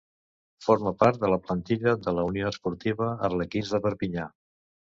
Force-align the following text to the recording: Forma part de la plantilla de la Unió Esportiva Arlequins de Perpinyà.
Forma 0.67 0.93
part 1.03 1.19
de 1.23 1.29
la 1.33 1.37
plantilla 1.49 1.93
de 2.07 2.15
la 2.21 2.25
Unió 2.31 2.49
Esportiva 2.55 3.13
Arlequins 3.29 3.73
de 3.77 3.85
Perpinyà. 3.87 4.29